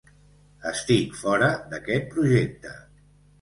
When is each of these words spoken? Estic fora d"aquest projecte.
Estic 0.69 1.13
fora 1.19 1.51
d"aquest 1.75 2.09
projecte. 2.15 2.75